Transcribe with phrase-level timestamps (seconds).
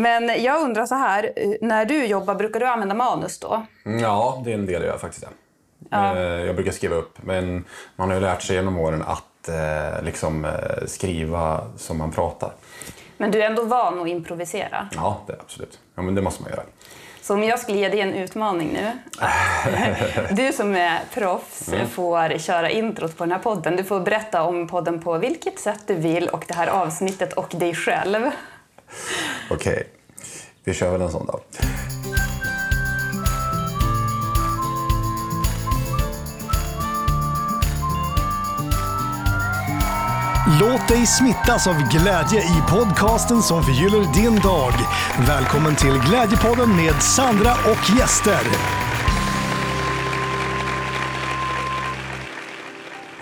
[0.00, 3.66] Men jag undrar så här, eh, när du jobbar, brukar du använda manus då?
[4.00, 5.26] Ja, det är en del jag gör faktiskt.
[5.78, 5.96] Det.
[5.96, 7.64] Eh, Jag brukar skriva upp, men
[7.96, 10.46] man har ju lärt sig genom åren att eh, liksom,
[10.86, 12.50] skriva som man pratar.
[13.16, 14.88] Men du är ändå van att improvisera.
[14.94, 15.78] Ja, det absolut.
[15.94, 16.62] Ja, men det måste man göra.
[17.22, 18.90] Så om jag skulle ge dig en utmaning nu.
[20.30, 23.76] Du som är proffs får köra introt på den här podden.
[23.76, 27.48] Du får berätta om podden på vilket sätt du vill och det här avsnittet och
[27.56, 28.30] dig själv.
[29.50, 29.88] Okej,
[30.64, 31.40] vi kör väl en sån då.
[40.60, 44.72] Låt dig smittas av glädje i podcasten som förgyller din dag.
[45.18, 48.79] Välkommen till Glädjepodden med Sandra och gäster.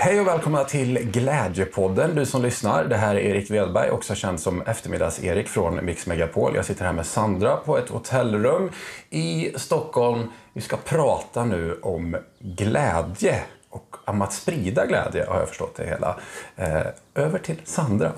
[0.01, 2.85] Hej och välkomna till Glädjepodden, du som lyssnar.
[2.85, 6.57] Det här är Erik Wedberg, också känd som Eftermiddags-Erik från Mix Megapol.
[6.57, 8.71] Jag sitter här med Sandra på ett hotellrum
[9.11, 10.33] i Stockholm.
[10.53, 13.41] Vi ska prata nu om glädje
[13.71, 16.17] och om att sprida glädje, har jag förstått det hela.
[16.57, 18.13] Eh, över till Sandra.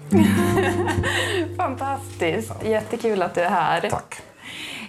[1.56, 2.52] Fantastiskt.
[2.64, 3.90] Jättekul att du är här.
[3.90, 4.22] Tack.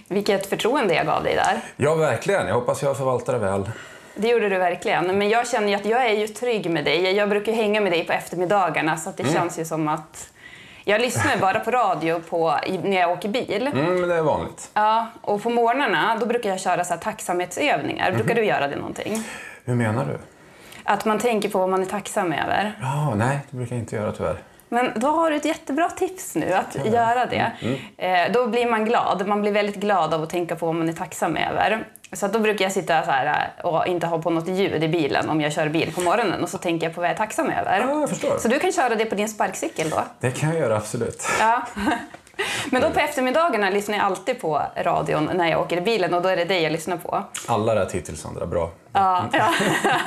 [0.08, 1.60] Vilket förtroende jag gav dig där.
[1.76, 2.46] Ja, verkligen.
[2.46, 3.70] Jag hoppas jag förvaltar det väl.
[4.14, 5.18] Det gjorde du verkligen.
[5.18, 7.12] Men jag känner ju att jag är ju trygg med dig.
[7.12, 10.28] Jag brukar hänga med dig på eftermiddagarna så det känns ju som att...
[10.84, 13.70] Jag lyssnar bara på radio på, när jag åker bil.
[13.72, 14.70] Mm, det är vanligt.
[14.74, 18.12] Ja, och på morgnarna då brukar jag köra så här tacksamhetsövningar.
[18.12, 19.24] Brukar du göra det någonting?
[19.64, 20.18] Hur menar du?
[20.84, 22.78] Att man tänker på vad man är tacksam över.
[22.80, 24.36] Ja, nej, det brukar jag inte göra tyvärr.
[24.68, 27.52] Men då har du ett jättebra tips nu att göra det.
[27.96, 29.26] Eh, då blir man glad.
[29.26, 31.86] Man blir väldigt glad av att tänka på vad man är tacksam över.
[32.12, 34.88] Så då brukar jag sitta så här eh, och inte ha på något ljud i
[34.88, 37.18] bilen om jag kör bil på morgonen och så tänker jag på vad jag är
[37.18, 37.80] tacksam över.
[37.80, 38.38] Ja, jag förstår.
[38.38, 40.04] Så du kan köra det på din sparkcykel då?
[40.20, 41.28] Det kan jag göra, absolut.
[41.40, 41.62] Ja.
[42.70, 46.22] Men då på eftermiddagarna lyssnar jag alltid på radion när jag åker i bilen och
[46.22, 47.24] då är det dig jag lyssnar på.
[47.46, 48.46] Alla rätt hittills, Sandra.
[48.46, 48.70] Bra.
[48.92, 49.52] Ja, ja.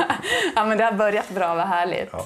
[0.55, 2.09] ja men det har börjat bra, vad härligt.
[2.11, 2.26] Ja.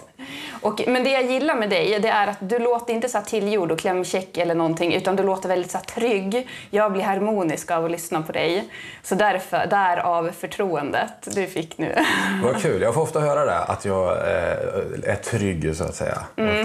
[0.61, 3.25] Och, men det jag gillar med dig, det är att du låter inte så här
[3.25, 6.49] tillgjord och klämkäck eller någonting, utan du låter väldigt så här trygg.
[6.69, 8.69] Jag blir harmonisk av att lyssna på dig.
[9.03, 11.95] Så därför, därav förtroendet du fick nu.
[12.43, 12.81] Vad kul.
[12.81, 16.17] Jag får ofta höra det, att jag eh, är trygg så att säga.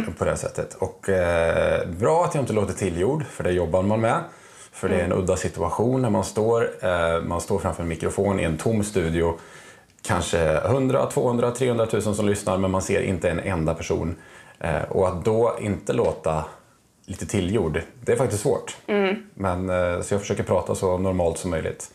[0.08, 0.74] Och, på det sättet.
[0.74, 4.20] Och eh, bra att jag inte låter tillgjord, för det jobbar man med.
[4.72, 8.40] För det är en udda situation när man står, eh, man står framför en mikrofon
[8.40, 9.38] i en tom studio.
[10.06, 14.16] Kanske 100, 200, 300 000 som lyssnar, men man ser inte en enda person.
[14.60, 16.44] Eh, och att då inte låta
[17.06, 18.76] lite tillgjord, det är faktiskt svårt.
[19.34, 21.90] Men, eh, så jag försöker prata så normalt som möjligt.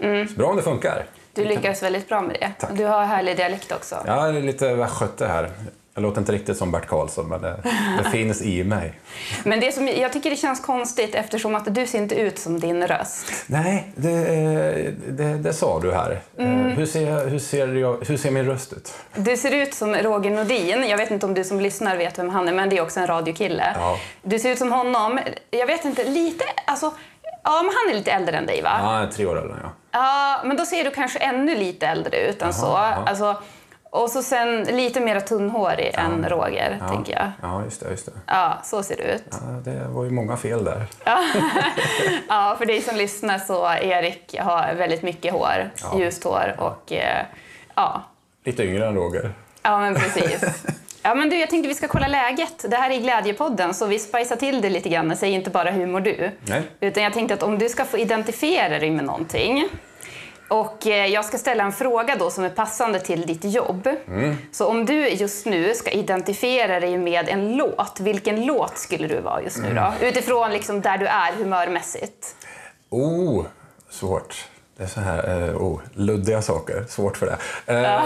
[0.00, 1.04] Så bra om det funkar.
[1.34, 2.52] Du lyckades väldigt bra med det.
[2.58, 2.70] Tack.
[2.72, 3.96] Du har härlig dialekt också.
[4.06, 5.50] Ja, lite västgöte här.
[5.96, 7.56] Jag låter inte riktigt som Bert Karlsson, men det,
[8.02, 8.92] det finns i mig.
[9.44, 12.60] Men det som, jag tycker det känns konstigt eftersom att du ser inte ut som
[12.60, 13.32] din röst.
[13.46, 14.14] Nej, det,
[15.08, 16.20] det, det sa du här.
[16.38, 18.94] Eh, Hur, ser, hur, ser jag, hur ser min röst ut?
[19.14, 20.88] Du ser ut som Roger Nordin.
[20.88, 23.00] Jag vet inte om du som lyssnar vet vem han är, men det är också
[23.00, 23.72] en radiokille.
[23.74, 23.98] Ja.
[24.22, 25.18] Du ser ut som honom.
[25.50, 26.44] Jag vet inte, lite...
[26.66, 26.86] Alltså,
[27.44, 28.78] ja, men han är lite äldre än dig, va?
[28.82, 29.70] Ja, tre år äldre, ja.
[29.92, 32.66] Ja, men då ser du kanske ännu lite äldre ut än så.
[32.66, 33.04] jaha.
[33.06, 33.36] Alltså,
[33.90, 36.88] och så sen lite mer tunnhårig än Roger, ja.
[36.88, 37.30] tänker jag.
[37.42, 37.90] Ja, just det.
[37.90, 38.12] Just det.
[38.26, 39.24] Ja, så ser du ut.
[39.30, 40.86] Ja, det var ju många fel där.
[42.28, 45.98] Ja, för dig som lyssnar så Erik har väldigt mycket hår, Ja.
[45.98, 47.24] ljust hår och eh,
[47.74, 48.02] ja,
[48.44, 49.32] Lite yngre än Roger.
[49.62, 50.64] Ja, men precis.
[51.02, 52.64] Ja, men du, jag tänkte vi ska kolla läget.
[52.70, 55.16] Det här är Glädjepodden, så vi spicar till det lite grann.
[55.16, 56.30] Säg inte bara hur mår du?
[56.40, 56.62] Nej.
[56.80, 59.68] Utan jag tänkte att om du ska få identifiera dig med någonting
[60.48, 63.88] och eh, jag ska ställa en fråga då som är passande till ditt jobb.
[64.52, 69.20] Så om du just nu ska identifiera dig med en låt, vilken låt skulle du
[69.20, 70.06] vara just nu då?
[70.06, 72.36] Utifrån liksom där du är humörmässigt.
[72.90, 73.44] Oh,
[73.90, 74.44] svårt.
[74.76, 76.84] Det är så här, eh, oh, luddiga saker.
[76.88, 77.36] Svårt för det.
[77.66, 78.04] Eh,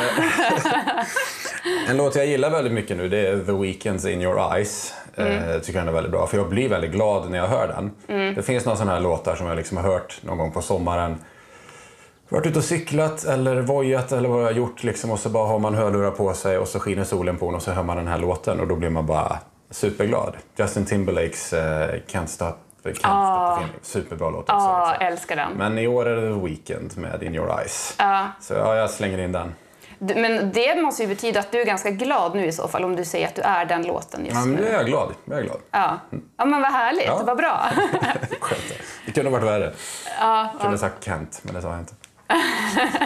[1.91, 4.95] en låt jag gillar väldigt mycket nu det är The Weeknd's In Your Eyes.
[5.15, 8.35] Eh, tycker den är väldigt bra, för jag blir väldigt glad när jag hör den.
[8.35, 11.19] Det finns några sådana här låtar som jag liksom har hört någon gång på sommaren.
[12.31, 15.59] Varit ute och cyklat eller vojat eller vad jag gjort liksom, och så bara har
[15.59, 18.09] man hörlurar på sig och så skiner solen på en och så hör man den
[18.09, 19.39] här låten och då blir man bara
[19.71, 20.37] superglad.
[20.57, 23.75] Justin Timberlakes eh, Can't Stop, Can't Stop the Feeling.
[23.83, 24.53] Superbra låt också.
[24.55, 25.07] Ja, liksom.
[25.07, 25.53] älskar den.
[25.53, 27.95] Men i år är det The Weeknd med In Your Eyes.
[27.99, 28.27] Ja.
[28.41, 29.55] Så ja, jag slänger in den.
[29.99, 32.85] Du- Men det måste ju betyda att du är ganska glad nu i så fall
[32.85, 34.69] om du säger att du är den låten just Ja, men nu.
[34.69, 35.09] är jag glad.
[35.25, 35.59] Nu är jag glad.
[35.71, 35.99] Ja.
[36.37, 37.07] ja, men vad härligt.
[37.07, 37.23] Ja.
[37.27, 37.61] Vad bra.
[38.41, 38.63] Skönt.
[39.07, 39.73] Det kunde ha varit värre.
[40.21, 41.93] ja, Jag kunde ha sagt Kent, men det sa jag inte.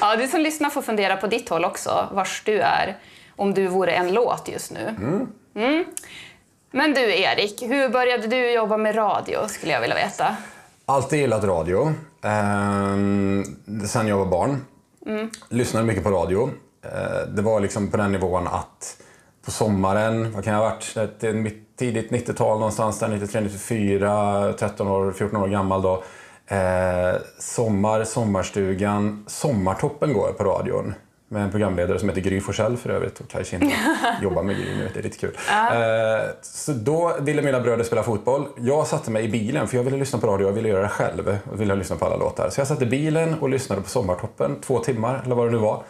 [0.00, 2.98] ja, du som lyssnar får fundera på ditt håll också, vars du är,
[3.36, 4.94] om du vore en låt just nu.
[5.54, 5.84] Mm.
[6.70, 10.36] Men du Erik, hur började du jobba med radio skulle jag vilja veta?
[10.86, 11.92] Alltid gillat radio.
[12.24, 13.44] Ehm,
[13.88, 14.64] sen jag var barn.
[15.48, 16.50] Lyssnade mycket på radio.
[16.84, 18.96] Eh, det var liksom på den nivån att
[19.44, 24.88] på sommaren, vad kan jag ha varit, mitt- tidigt 90-tal någonstans där, 93, 94, 13
[24.88, 26.02] år, 14 år gammal då.
[26.52, 30.94] Eh, sommar, sommarstugan, Sommartoppen går på radion.
[31.28, 33.72] Med en programledare som heter Gry Forssell för övrigt och Kaj Kindman
[34.22, 35.36] jobbar med Gry nu, det är lite kul.
[35.50, 38.46] Eh, så då ville mina bröder spela fotboll.
[38.56, 40.88] Jag satte mig i bilen för jag ville lyssna på radio, jag ville göra det
[40.88, 41.38] själv.
[41.50, 42.50] Jag ville lyssna på alla låtar.
[42.50, 45.58] Så jag satt i bilen och lyssnade på Sommartoppen, två timmar eller vad det nu
[45.58, 45.82] var.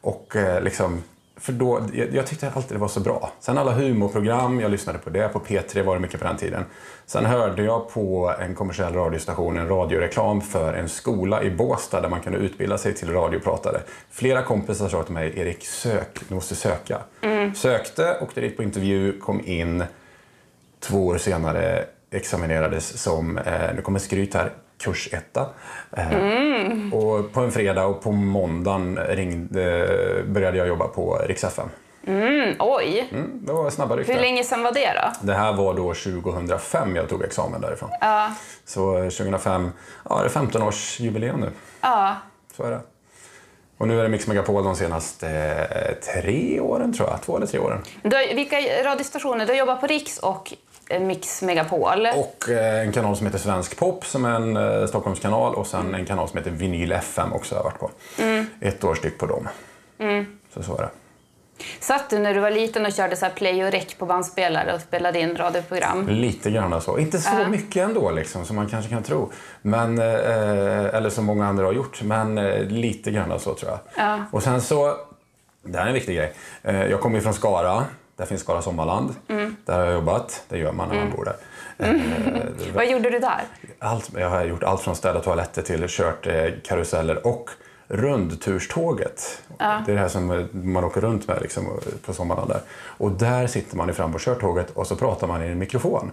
[0.00, 1.02] Och eh, liksom,
[1.42, 3.32] för då, jag, jag tyckte alltid det var så bra.
[3.40, 5.28] Sen alla humorprogram, jag lyssnade på det.
[5.28, 6.64] På P3 var det mycket på den tiden.
[7.06, 12.08] Sen hörde jag på en kommersiell radiostation en radioreklam för en skola i Båstad där
[12.08, 13.80] man kunde utbilda sig till radiopratare.
[14.10, 16.98] Flera kompisar sa till mig, Erik sök, du måste söka.
[17.54, 19.84] Sökte, åkte dit på intervju, kom in.
[20.80, 24.52] Två år senare examinerades som, eh, nu kommer skryt här,
[24.82, 25.46] kursetta.
[25.96, 29.88] Eh, Och på en fredag och på måndagen ringde,
[30.26, 31.68] började jag jobba på Rix FM.
[32.06, 34.20] Mm, oj, Mm, det var snabba hur rykten.
[34.20, 35.26] länge sedan var det då?
[35.26, 37.90] Det här var då 2005 jag tog examen därifrån.
[38.00, 38.30] Ja,
[38.64, 39.70] Så eh, 2005,
[40.08, 41.50] ja det är 15-årsjubileum nu.
[41.80, 42.16] ja.
[42.56, 42.80] Så är det.
[43.78, 45.28] Och nu är det Mix Megapol de senaste
[45.70, 47.22] eh, tre åren tror jag.
[47.22, 47.82] Två eller tre åren.
[48.02, 49.46] Du, har- vilka radiostationer?
[49.46, 50.52] Du jobbar på Riks och
[51.00, 52.06] Mix Megapol.
[52.16, 55.94] Och eh, en kanal som heter Svensk Pop som är en eh, Stockholmskanal och sen
[55.94, 57.90] en kanal som heter Vinyl FM också har jag varit på.
[58.60, 59.48] Ett år styck på dem.
[60.54, 60.88] Så så är det.
[61.80, 64.80] Satt du när du var liten och körde så play och rec på bandspelare och
[64.80, 66.08] spelade in radioprogram?
[66.08, 66.98] Lite grann så.
[66.98, 67.48] Inte så Ja.
[67.48, 69.30] mycket ändå liksom, som man kanske kan tro.
[69.62, 72.02] Men, eh, eller som många andra har gjort.
[72.02, 73.78] Men eh, lite grann så tror jag.
[74.06, 74.24] Ja.
[74.30, 74.96] Och sen så,
[75.64, 76.32] det här är en viktig grej.
[76.62, 77.84] Eh, jag kommer ju från Skara.
[78.16, 79.14] Där finns Skara Sommarland.
[79.64, 80.44] Där har jag jobbat.
[80.48, 81.36] Det gör man när man bor där.
[81.78, 81.92] Eh,
[82.58, 83.42] det- Vad gjorde du där?
[83.78, 87.50] allt, jag har gjort allt från städa toaletter till kört eh, karuseller och
[87.88, 89.42] rundturståget.
[89.58, 92.60] Det är det här som eh, man åker runt med liksom, på sommaren där.
[92.84, 96.10] Och där sitter man i fram på körtåget och så pratar man i en mikrofon.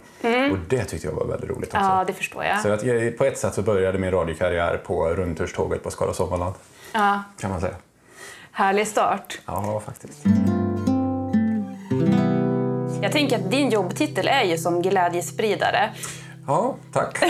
[0.52, 1.86] Och det tyckte jag var väldigt roligt också.
[1.86, 2.62] Ja, det förstår jag.
[2.62, 6.54] Så att, på ett sätt så började min radiokarriär på rundturståget på Skara Sommarland.
[6.94, 7.76] Ja, Kan man säga.
[8.52, 9.40] härlig start.
[9.46, 10.24] Ja, faktiskt.
[13.02, 15.90] Jag tänker att din jobbtitel är ju som glädjespridare.
[16.48, 17.20] Ja, tack.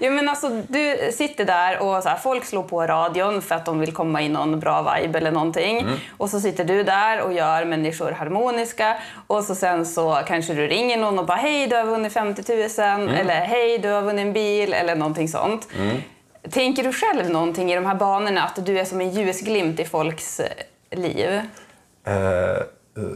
[0.00, 3.66] Ja, men alltså, du sitter där och så här, folk slår på radion för att
[3.66, 5.86] de vill komma i någon bra vibe eller någonting.
[6.16, 8.96] Och så sitter du där och gör människor harmoniska.
[9.26, 12.52] Och så sen så kanske du ringer någon och bara hej du har vunnit 50
[12.52, 15.68] 000 eller hej du har vunnit en bil eller någonting sånt.
[16.50, 19.84] Tänker du själv någonting i de här banorna att du är som en ljusglimt i
[19.84, 21.40] folks eh, liv?
[22.06, 22.62] Eh,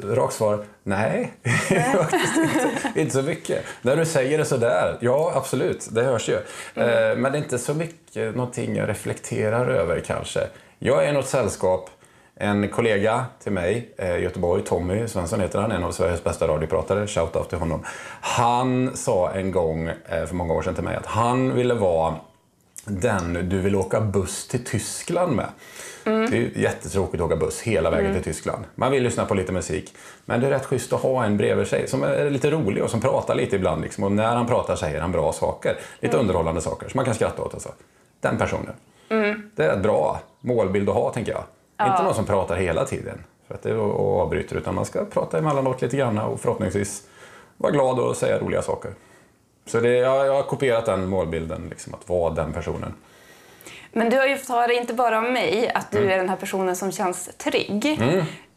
[0.03, 1.32] rakt svar, nej.
[1.43, 3.00] Inte.
[3.00, 3.65] inte så mycket.
[3.82, 6.35] När du säger det sådär, ja absolut, det hörs ju.
[6.35, 10.41] Eh, men det är inte så mycket någonting jag reflekterar över kanske.
[10.79, 11.91] Jag är i något sällskap,
[12.37, 16.49] en kollega till mig eh, i Göteborg, Tommy Svensson heter han, en av Sveriges bästa
[16.49, 17.85] radiopratare, shout-out till honom.
[18.21, 22.15] Han sa en gång eh, för många år sedan till mig att han ville vara
[22.84, 25.46] den du vill åka buss till Tyskland med.
[26.04, 28.64] Det är jättetråkigt att åka buss hela vägen till Tyskland.
[28.75, 29.94] Man vill lyssna på lite musik.
[30.25, 32.90] Men det är rätt schysst att ha en bredvid sig som är lite rolig och
[32.90, 33.82] som pratar lite ibland.
[33.82, 34.04] Liksom.
[34.04, 35.76] Och när han pratar säger han bra saker.
[36.00, 37.54] Lite underhållande saker som man kan skratta åt.
[37.54, 37.73] Alltså.
[38.20, 38.75] Den personen.
[39.56, 41.44] Det är ett bra målbild att ha, tänker jag.
[41.88, 45.38] Inte någon som pratar hela tiden för att det och avbryter, utan man ska prata
[45.38, 47.02] emellanåt lite grann och förhoppningsvis
[47.56, 48.90] vara glad och säga roliga saker.
[49.66, 52.94] Så det, jag, jag har kopierat den målbilden, liksom, att vara den personen.
[53.92, 56.37] Men du har ju fått höra, inte bara av mig, att du är den här
[56.37, 57.85] personen som känns trygg.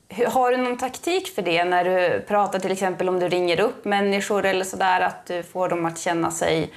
[0.10, 3.60] Hur- Har du någon taktik för det när du pratar till exempel om du ringer
[3.60, 6.72] upp människor eller sådär, att du får dem att känna sig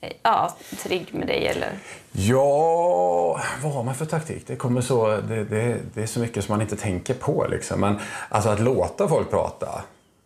[0.00, 1.46] eh, ja, trygg med dig?
[1.46, 1.68] Eller?
[2.12, 4.46] Ja, vad har man för taktik?
[4.46, 7.46] Det, kommer så, det, det, det är så mycket som man inte tänker på.
[7.50, 7.80] Liksom.
[7.80, 7.98] Men
[8.28, 9.82] alltså att låta folk prata.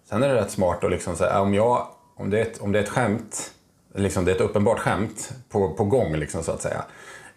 [0.09, 2.73] Sen är det rätt smart att liksom säga, om, jag, om, det är ett, om
[2.73, 3.51] det är ett skämt,
[3.95, 6.85] liksom det är ett uppenbart skämt på, på gång liksom, så att säga.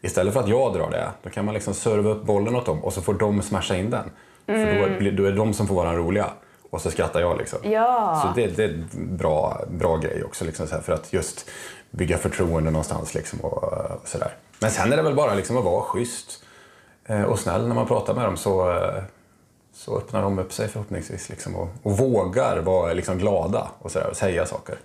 [0.02, 2.84] Istället för att jag drar det, då kan man liksom serva upp bollen åt dem
[2.84, 4.12] och så får de smasha in den.
[4.46, 6.30] För då, blir- då är det de som får vara roliga.
[6.70, 7.60] Och så skrattar jag liksom.
[7.72, 8.22] Ja.
[8.36, 11.50] Så det, det är en bra, bra grej också liksom, för att just
[11.92, 13.14] bygga förtroende någonstans.
[13.14, 14.36] Liksom, och, och sådär.
[14.60, 16.44] Men sen är det väl bara liksom, att vara schysst
[17.06, 19.04] eh, och snäll när man pratar med dem så, eh,
[19.78, 24.08] så öppnar de upp sig förhoppningsvis liksom, och, och vågar vara liksom, glada och, sådär,
[24.10, 24.78] och säga saker.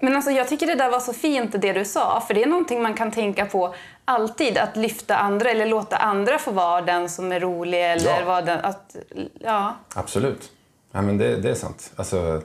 [0.00, 2.46] Men alltså, jag tycker det där var så fint det du sa, för det är
[2.46, 7.08] någonting man kan tänka på alltid, att lyfta andra eller låta andra få vara den
[7.08, 8.24] som är rolig eller Ja.
[8.24, 8.96] vara den, att,
[9.40, 9.76] ja.
[9.94, 10.50] Absolut.
[10.92, 11.92] Ja, men det, det är sant.
[11.96, 12.42] Alltså,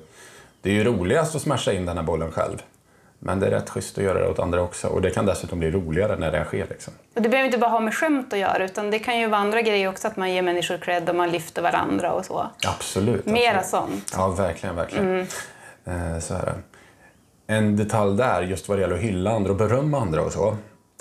[0.61, 2.61] Det är ju roligast att smasha in den här bollen själv.
[3.25, 4.87] Men det är rätt schysst att göra det åt andra också.
[4.87, 6.67] Och det kan dessutom bli roligare när det sker.
[6.69, 6.93] Liksom.
[7.15, 9.41] Och det behöver inte bara ha med skämt att göra, utan det kan ju vara
[9.41, 12.47] andra grejer också, att man ger människor cred och man lyfter varandra och så.
[12.67, 13.25] Absolut.
[13.25, 13.89] Mera absolut.
[13.89, 14.13] sånt.
[14.17, 14.75] Ja, verkligen.
[14.75, 15.19] verkligen.
[15.85, 16.55] Eh, så är det.
[17.47, 20.47] En detalj där, just vad det gäller att hylla andra och berömma andra och så.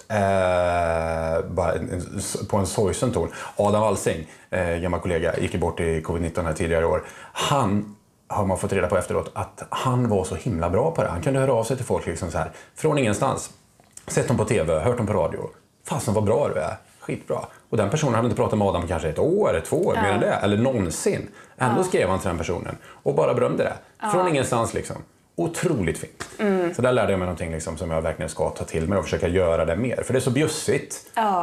[0.09, 3.29] Eh, bara en, en, på en sorgsen ton.
[3.57, 7.03] Adam Alsing, eh, gammal kollega, gick bort i covid-19 här tidigare i år.
[7.33, 7.97] Han
[8.33, 11.09] har man fått reda på efteråt att han var så himla bra på det.
[11.09, 13.51] Han kunde höra av sig till folk liksom så här, från ingenstans.
[14.07, 15.51] Sett dem på TV, hört dem på radio.
[15.85, 16.77] Fasen vad bra du är.
[17.01, 17.39] Skitbra.
[17.71, 19.95] Och den personen hade inte pratat med Adam på kanske ett år, eller två år,
[20.03, 20.33] mer än det.
[20.33, 21.29] Eller någonsin.
[21.59, 23.75] Ändå skrev han till den personen och bara berömde det.
[24.11, 24.97] Från ingenstans liksom.
[25.37, 26.29] Otroligt fint.
[26.77, 29.05] Så där lärde jag mig någonting liksom, som jag verkligen ska ta till mig och
[29.05, 30.03] försöka göra det mer.
[30.03, 30.97] För det är så bjussigt.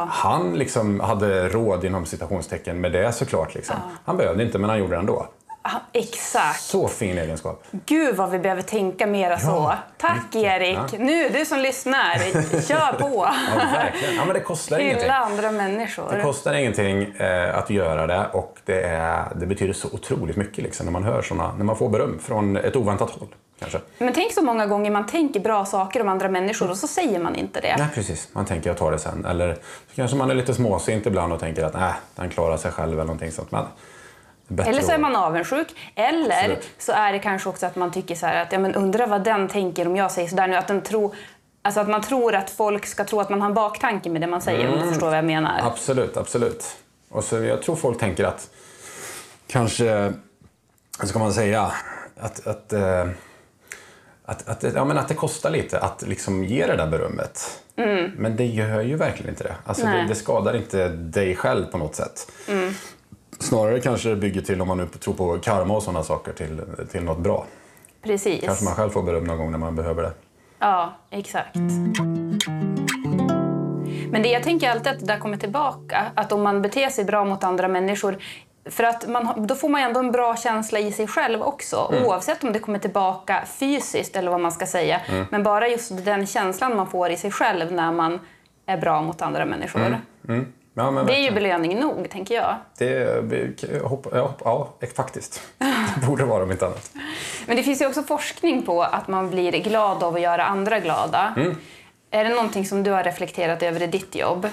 [0.08, 3.54] Han liksom hade råd inom citationstecken med det såklart.
[3.54, 3.76] Liksom.
[4.04, 5.26] Han behövde inte, men han gjorde det ändå.
[5.62, 6.60] Ja, exakt.
[6.60, 7.64] Så fin egenskap.
[7.86, 9.72] Gud vad vi behöver tänka mera så.
[9.98, 10.42] Tack mycket.
[10.42, 10.78] Erik.
[10.92, 10.98] Ja.
[10.98, 12.14] Nu, du som lyssnar,
[12.62, 13.06] kör på.
[13.56, 14.14] Ja, verkligen.
[14.16, 15.02] Ja, men det kostar ingenting.
[15.02, 16.12] Hylla andra människor.
[16.16, 20.64] Det kostar ingenting eh, att göra det och det, är, det betyder så otroligt mycket
[20.64, 23.28] liksom, när man hör såna, när man får beröm från ett oväntat håll.
[23.60, 23.78] Kanske.
[23.98, 27.18] Men tänk så många gånger man tänker bra saker om andra människor och så säger
[27.18, 27.74] man inte det.
[27.78, 28.28] Nej, precis.
[28.32, 29.24] Man tänker jag tar det sen.
[29.24, 32.70] Eller så kanske man är lite småsint ibland och tänker att nej, den klarar sig
[32.72, 33.50] själv eller någonting sånt.
[33.50, 33.64] Men
[34.58, 35.68] Eller så är man avundsjuk.
[35.94, 36.70] Eller Absolut.
[36.78, 39.24] så är det kanske också att man tycker så här att ja, men undrar vad
[39.24, 40.56] den tänker om jag säger sådär nu.
[40.56, 41.14] Att, den tror,
[41.62, 44.26] alltså att man tror att folk ska tro att man har en baktanke med det
[44.26, 44.82] man säger om Mm.
[44.82, 45.60] du förstår vad jag menar.
[45.62, 46.76] Absolut, absolut.
[47.10, 48.50] Och så jag tror folk tänker att
[49.46, 50.12] kanske,
[50.98, 51.72] vad ska man säga,
[52.20, 53.06] att, att, eh,
[54.24, 57.62] att, att, ja, men att det kostar lite att liksom ge det där berömmet.
[58.16, 59.54] Men det gör ju verkligen inte det.
[59.64, 62.32] Alltså det, det skadar inte dig själv på något sätt.
[63.38, 66.60] Snarare kanske det bygger till, om man nu tror på karma och sådana saker, till,
[66.92, 67.46] till något bra.
[68.02, 68.44] Precis.
[68.44, 70.12] Kanske man själv får beröm någon gång när man behöver det.
[70.58, 71.56] Ja, exakt.
[74.10, 77.04] Men det jag tänker alltid att det där kommer tillbaka, att om man beter sig
[77.04, 78.18] bra mot andra människor
[78.64, 82.44] för att man, då får man ändå en bra känsla i sig själv också, oavsett
[82.44, 85.00] om det kommer tillbaka fysiskt eller vad man ska säga.
[85.30, 88.18] Men bara just den känslan man får i sig själv när man
[88.66, 89.98] är bra mot andra människor.
[90.28, 90.52] Mm.
[90.80, 92.54] Ja, Det är ju belöning nog, tänker jag.
[92.78, 93.54] det,
[94.12, 95.42] ja, ja, faktiskt.
[96.00, 96.90] Det borde vara om inte annat.
[97.46, 100.78] Men det finns ju också forskning på att man blir glad av att göra andra
[100.78, 101.34] glada.
[102.10, 104.48] Är det någonting som du har reflekterat över i ditt jobb?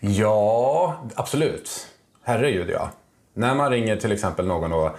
[0.00, 1.86] Ja, absolut.
[2.24, 2.90] Herregud, ja.
[3.34, 4.90] När man ringer till exempel någon och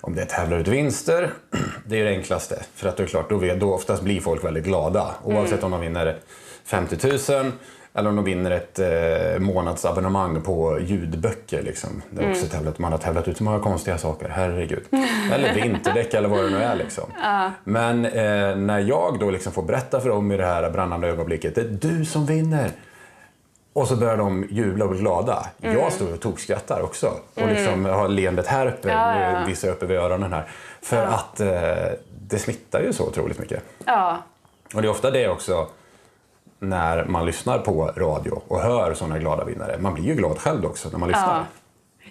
[0.00, 1.32] om det tävlar ut vinster,
[1.86, 2.62] det är det enklaste.
[2.74, 5.14] För att det är klart, då, då oftast blir folk väldigt glada.
[5.24, 6.18] Oavsett om de vinner
[6.64, 7.52] 50 000
[7.96, 11.62] eller om de vinner ett eh, månadsabonnemang på ljudböcker.
[11.62, 12.02] Liksom.
[12.10, 14.84] Det är också tävlat, man har tävlat ut så många konstiga saker, herregud.
[15.32, 16.74] Eller vinterdäck eller vad det nu är.
[16.74, 17.04] Liksom.
[17.64, 21.54] Men eh, när jag då liksom får berätta för dem i det här brännande ögonblicket,
[21.54, 22.70] det är du som vinner.
[23.72, 25.46] Och så börjar de jubla och bli glada.
[25.60, 27.12] Jag står och tokskrattar också.
[27.34, 29.44] Och liksom har leendet här uppe, Ja, ja, ja.
[29.46, 30.48] vissa uppe vid öronen här.
[30.82, 31.48] För att eh,
[32.28, 33.62] det smittar ju så otroligt mycket.
[33.86, 34.18] Ja,
[34.74, 35.66] Och det är ofta det också
[36.58, 39.78] när man lyssnar på radio och hör sådana glada vinnare.
[39.78, 41.38] Man blir ju glad själv också när man lyssnar.
[41.38, 41.44] Ja.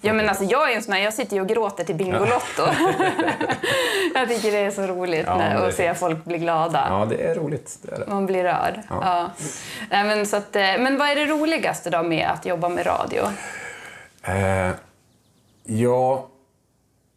[0.02, 2.62] Ja, men alltså, jag är en sån här, jag sitter ju och gråter till Bingolotto.
[4.14, 6.86] jag tycker det är så roligt Ja, när, att se folk bli glada.
[6.90, 7.80] Ja, det är roligt.
[7.82, 8.06] Det är det.
[8.08, 8.80] Man blir rörd.
[8.90, 9.30] Ja.
[9.90, 12.86] Nej, men, så att, eh, men vad är det roligaste då med att jobba med
[12.86, 13.24] radio?
[14.24, 14.72] Eh,
[15.64, 16.28] ja,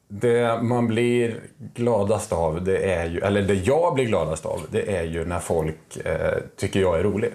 [0.09, 1.41] det man blir
[1.75, 5.41] gladast av, det är ju, eller det jag blir gladast av, det är ju när
[5.41, 7.33] folk eh, tycker jag är rolig.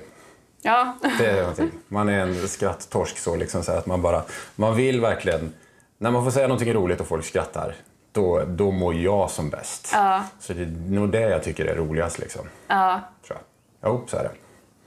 [0.62, 1.72] Ja, Det är någonting.
[1.88, 4.24] Man är en skratttorsk så, liksom, så att man bara,
[4.56, 5.54] man vill verkligen,
[5.98, 7.76] när man får säga någonting roligt och folk skrattar,
[8.12, 9.90] då, då mår jag som bäst.
[9.94, 10.24] Ja.
[10.40, 12.20] Så det är nog det jag tycker är roligast.
[12.20, 13.40] Liksom, ja, tror
[13.82, 13.92] jag.
[13.92, 14.32] Jo, så är det.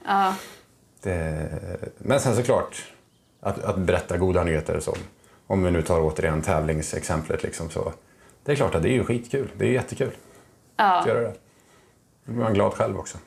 [0.05, 0.33] ja.
[1.03, 1.49] det.
[1.97, 2.85] Men sen såklart,
[3.39, 4.95] att, att berätta goda nyheter som,
[5.47, 7.93] om vi nu tar återigen tävlingsexemplet, liksom, så
[8.43, 9.49] det är klart att det är ju skitkul.
[9.57, 10.11] Det är jättekul
[10.77, 10.99] ja.
[10.99, 11.33] att göra det.
[12.25, 13.17] Då blir man glad själv också.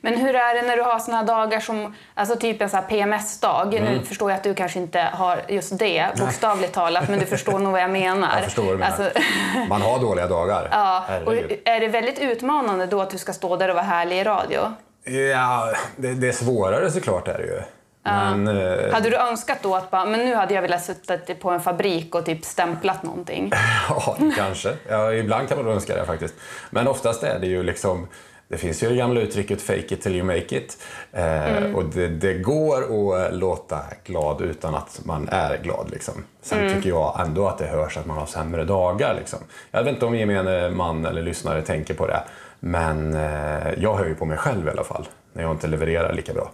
[0.00, 3.74] Men hur är det när du har såna dagar som, alltså typ en PMS-dag?
[3.74, 3.92] Mm.
[3.92, 7.58] Nu förstår jag att du kanske inte har just det, bokstavligt talat, men du förstår
[7.58, 8.36] nog vad jag menar.
[8.36, 8.92] Jag förstår vad du menar.
[8.92, 9.20] Alltså,
[9.68, 10.68] Man har dåliga dagar.
[10.72, 11.04] ja.
[11.26, 14.24] Och är det väldigt utmanande då att du ska stå där och vara härlig i
[14.24, 14.72] radio?
[15.04, 17.62] Ja, det, det är svårare såklart är det ju.
[18.04, 21.50] Men, eh, Hade du önskat då att bara, men nu hade jag velat sitta på
[21.50, 23.52] en fabrik och typ stämplat någonting?
[23.88, 24.74] ja, kanske.
[24.88, 26.34] Ja, ibland kan man önska det faktiskt.
[26.70, 28.08] Men oftast är det ju liksom
[28.48, 30.82] det finns ju det gamla uttrycket fake it till you make it.
[31.12, 31.74] Eh, Mm.
[31.74, 32.82] Och det, det går
[33.26, 35.90] att låta glad utan att man är glad.
[35.90, 36.14] Liksom.
[36.42, 36.74] Sen Mm.
[36.74, 39.14] tycker jag ändå att det hörs att man har sämre dagar.
[39.14, 39.38] Liksom.
[39.70, 42.22] Jag vet inte om gemene man eller lyssnare tänker på det.
[42.60, 45.08] Men eh, jag hör ju på mig själv i alla fall.
[45.32, 46.50] När jag inte levererar lika bra.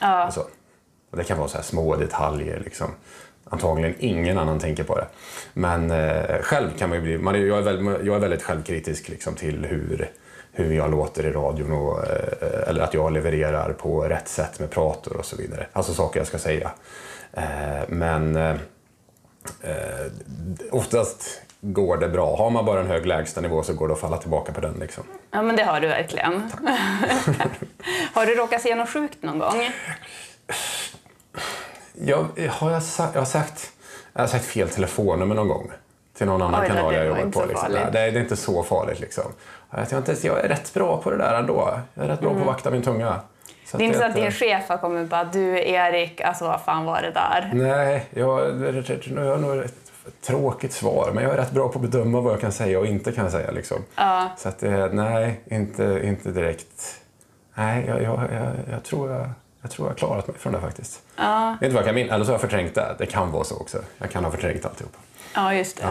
[0.00, 0.06] Ja.
[0.06, 0.44] Alltså,
[1.12, 2.60] och det kan vara så små detaljer.
[2.64, 2.90] Liksom.
[3.44, 5.06] Antagligen ingen annan tänker på det.
[5.54, 7.18] Men eh, själv kan man ju bli...
[7.18, 10.10] Man är, jag, är väldigt, jag är väldigt självkritisk liksom, till hur,
[10.52, 11.72] hur jag låter i radion.
[11.72, 15.66] Och, eh, eller att jag levererar på rätt sätt med prator och så vidare.
[15.72, 16.70] Alltså saker jag ska säga.
[17.32, 18.56] Eh, men eh,
[19.62, 20.12] eh,
[20.70, 22.36] oftast går det bra.
[22.36, 24.74] Har man bara en hög lägstanivå så går det att falla tillbaka på den.
[24.80, 25.04] Liksom.
[25.30, 26.32] Ja, men det har du verkligen.
[28.14, 29.70] har du råkat se något sjukt någon gång?
[31.92, 33.72] Jag, har, jag, sa- jag, har sagt,
[34.12, 35.70] jag har sagt fel telefonnummer någon gång
[36.14, 37.46] till någon annan Oj, kanal jag inte på.
[37.46, 37.72] Liksom.
[37.72, 39.00] Nej, det är inte så farligt.
[39.00, 39.24] Liksom.
[39.70, 41.78] Jag, inte, jag är rätt bra på det där ändå.
[41.94, 43.20] Jag är rätt bra på att vakta min tunga.
[43.66, 43.78] Så Mm.
[43.78, 46.60] Det är inte så att din chef har kommit och bara du Erik, alltså vad
[46.60, 47.50] fan var det där?
[47.54, 49.74] Nej, jag, jag har nog ett
[50.26, 51.10] tråkigt svar.
[51.14, 53.30] Men jag är rätt bra på att bedöma vad jag kan säga och inte kan
[53.30, 53.50] säga.
[53.50, 53.78] Liksom.
[54.36, 57.00] Så att det, nej, inte, inte direkt.
[57.54, 59.30] Nej, jag, jag, jag, jag, tror jag,
[59.62, 61.02] jag tror jag har klarat mig från det faktiskt.
[61.16, 62.94] Ja, Vet inte vad jag kan minnas, eller så har jag förträngt det.
[62.98, 63.78] Det kan vara så också.
[63.98, 64.92] Jag kan ha förträngt alltihop.
[65.34, 65.86] ja just det.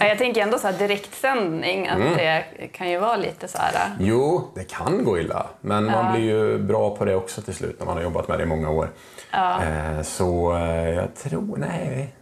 [0.00, 2.16] Ja, jag tänker ändå så här direktsändning, att Mm.
[2.16, 3.96] det kan ju vara lite så här...
[4.00, 5.46] Jo, det kan gå illa.
[5.60, 8.38] Men man blir ju bra på det också till slut när man har jobbat med
[8.38, 8.90] det i många år.
[9.32, 12.14] Eh, så eh, jag tror, nej.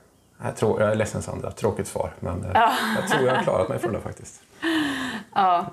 [0.45, 2.11] Jag, tror, jag är ledsen Sandra, tråkigt svar.
[2.21, 2.51] Men eh,
[3.01, 4.35] jag tror jag har klarat mig från det faktiskt.
[5.35, 5.67] Ja.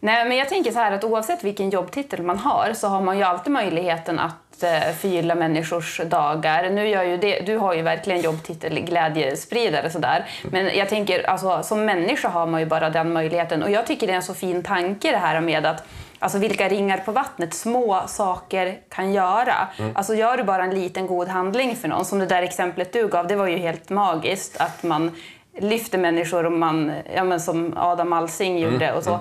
[0.00, 3.18] Nej, men jag tänker så här att oavsett vilken jobbtitel man har så har man
[3.18, 6.70] ju alltid möjligheten att eh, förgylla människors dagar.
[6.70, 10.26] Nu gör ju det, du har ju verkligen jobbtitel glädjespridare sådär.
[10.42, 13.62] Men jag tänker, alltså, som människa har man ju bara den möjligheten.
[13.62, 15.88] Och jag tycker det är en så fin tanke det här med att
[16.18, 19.68] Alltså vilka ringar på vattnet små saker kan göra.
[19.94, 23.08] Alltså gör du bara en liten god handling för någon, som det där exemplet du
[23.08, 25.10] gav, det var ju helt magiskt att man
[25.58, 29.20] lyfter människor och man, ja men som Adam Alsing gjorde och så.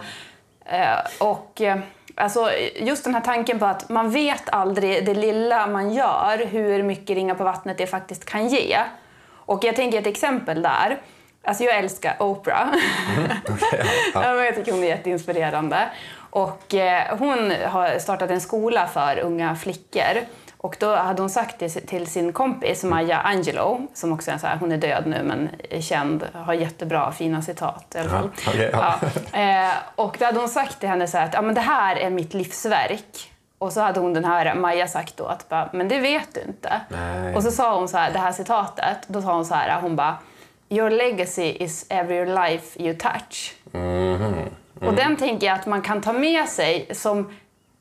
[0.66, 1.78] Eh, och eh,
[2.16, 6.84] alltså just den här tanken på att man vet aldrig det lilla man gör, hur
[6.84, 8.78] mycket ringar på vattnet det faktiskt kan ge.
[9.28, 11.02] Och jag tänker ett exempel där.
[11.44, 12.68] Alltså jag älskar Oprah.
[14.14, 14.34] ja.
[14.34, 15.90] men jag tycker hon är jätteinspirerande.
[16.30, 20.22] Och eh, hon har startat en skola för unga flickor.
[20.58, 24.48] Och då hade hon sagt det till sin kompis Maya Angelou, som också är så
[24.48, 28.30] här, hon är död nu men är känd, har jättebra fina citat i alla fall.
[28.46, 28.96] Ja, okej, ja.
[29.34, 29.40] Ja.
[29.40, 31.96] Eh, och då hade hon sagt till henne så här att ja, men det här
[31.96, 33.32] är mitt livsverk.
[33.58, 36.42] Och så hade hon den här Maja sagt då att bara, men det vet du
[36.42, 36.82] inte.
[36.90, 37.36] Nej.
[37.36, 39.96] Och så sa hon så här, det här citatet, då sa hon så här, hon
[39.96, 40.18] bara
[40.70, 43.56] Your legacy is every life you touch.
[44.82, 47.32] Och den tänker jag att man kan ta med sig som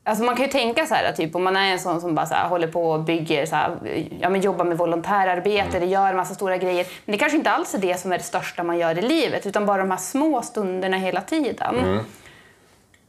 [0.07, 2.25] Alltså man kan ju tänka så här, typ om man är en sån som bara
[2.25, 3.77] så här, håller på och bygger, så här,
[4.21, 6.87] ja, men jobbar med volontärarbete, eller gör en massa stora grejer.
[7.05, 9.45] Men det kanske inte alls är det som är det största man gör i livet,
[9.45, 11.99] utan bara de här små stunderna hela tiden.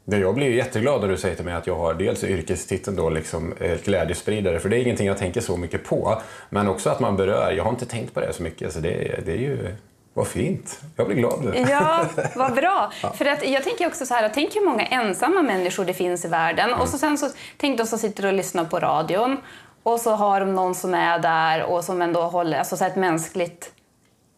[0.04, 2.96] Det, jag blir ju jätteglad när du säger till mig att jag har dels yrkestiteln
[2.96, 6.22] då liksom eh, glädjespridare, för det är ingenting jag tänker så mycket på.
[6.50, 9.20] Men också att man berör, jag har inte tänkt på det så mycket, så det,
[9.26, 9.74] det är ju,
[10.16, 10.80] vad fint.
[10.96, 11.54] Jag blir glad.
[11.70, 12.92] Ja, vad bra.
[13.14, 16.28] För att jag tänker också så här, tänk hur många ensamma människor det finns i
[16.28, 16.74] världen.
[16.74, 19.36] Och så sen så, tänk de som sitter och lyssnar på radion
[19.82, 22.96] och så har de någon som är där och som ändå håller, alltså så ett
[22.96, 23.70] mänskligt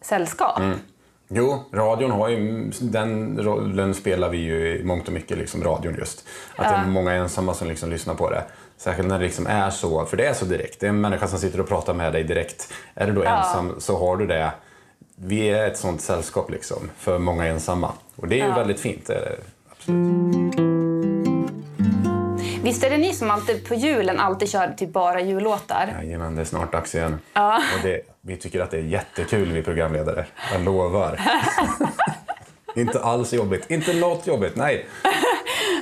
[0.01, 0.61] sällskap.
[1.29, 5.95] Jo, radion har ju, den rollen spelar vi ju i mångt och mycket, liksom radion
[5.95, 6.27] just.
[6.55, 8.43] Att det är många ensamma som liksom lyssnar på det.
[8.77, 10.79] Särskilt när det liksom är så, för det är så direkt.
[10.79, 12.73] Det är en människa som sitter och pratar med dig direkt.
[12.93, 14.51] Är du då ensam så har du det.
[15.21, 17.91] Vi är ett sånt sällskap liksom, för många ensamma.
[18.15, 19.09] Och det är ju väldigt fint.
[19.71, 20.55] Absolut.
[22.63, 25.95] Visst är det ni som alltid på julen alltid kör typ bara jullåtar?
[26.01, 27.19] Jajamän, det är snart dags igen.
[27.33, 30.25] Och det, vi tycker att det är jättekul, vi programledare.
[30.53, 31.21] Jag lovar.
[32.75, 33.71] inte alls jobbigt.
[33.71, 34.85] Inte något jobbigt, nej.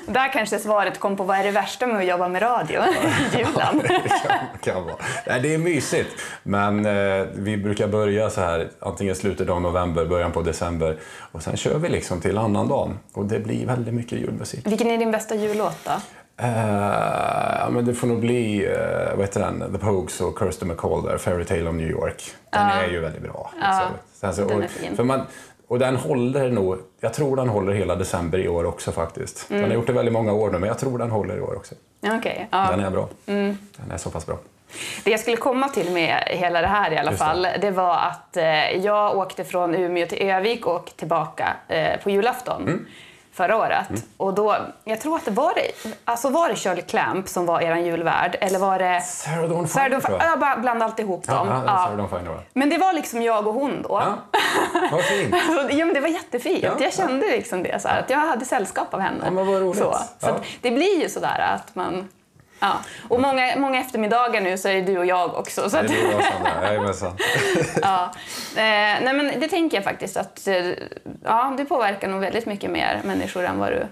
[0.08, 2.82] Där kanske svaret kom på vad är det värsta med att jobba med radio
[3.34, 3.80] julen.
[3.88, 4.96] det kan, kan vara.
[5.28, 6.10] Nej, det är mysigt.
[6.44, 10.98] Men eh, vi brukar börja så här, antingen slutet av november, början på december.
[11.32, 13.00] Och sen kör vi liksom till annandagen.
[13.14, 14.68] Och det blir väldigt mycket julmusik.
[14.68, 15.92] Vilken är din bästa jullåt då?
[16.40, 16.58] Eh,
[17.60, 21.04] ja, men det får nog bli, uh, vad heter den, The Pogues och Kirsten McCall
[21.04, 22.24] där, Fairy Tale of New York.
[22.50, 23.52] Den är ju väldigt bra.
[23.56, 23.82] liksom.
[24.14, 24.96] Sen så- den är fin.
[24.96, 25.22] För man,
[25.68, 29.50] och den håller nog, jag tror den håller hela december i år också faktiskt.
[29.50, 29.62] Mm.
[29.62, 31.56] Den har gjort det väldigt många år nu, men jag tror den håller i år
[31.56, 31.76] också.
[32.18, 32.68] Okej, ja.
[32.72, 33.08] Den är bra.
[33.26, 33.58] Mm.
[33.78, 34.38] Den är så pass bra.
[35.04, 37.26] Det jag skulle komma till med hela det här i alla Just det.
[37.26, 38.46] fall, det var att eh,
[38.86, 42.86] jag åkte från Umeå till Övik och tillbaka eh, på julafton.
[43.38, 43.90] Förra året.
[43.90, 44.02] Mm.
[44.18, 47.62] Och då, jag tror att det var det, alltså var det Shirley Clamp som var
[47.62, 50.62] er julvärd eller var det Sarah Dawn Sarah Dawn Finer, jag.
[50.62, 51.48] Blandade alltid ihop Ja, dem.
[51.68, 52.08] ja, Ja.
[52.18, 52.40] Finer, va?
[52.54, 53.90] Men det var liksom jag och hon då.
[53.90, 54.40] Ja,
[54.92, 55.36] vad fint.
[55.72, 56.64] Ja, men det var jättefint.
[56.64, 59.22] Ja, jag kände liksom det, så här, att jag hade sällskap av henne.
[59.26, 59.78] Ja, men vad roligt.
[59.80, 60.36] Så, så Ja.
[60.62, 62.10] det blir ju sådär att man...
[62.60, 62.74] Ja.
[63.10, 65.70] Och många, många eftermiddagar nu så är det du och jag också.
[65.70, 67.18] Så Det att, är du och Sandra, jajamensan.
[67.82, 68.12] ja.
[68.56, 68.62] eh,
[69.04, 70.56] nej, men det tänker jag faktiskt att eh,
[71.24, 73.88] ja, du påverkar nog väldigt mycket mer människor än vad du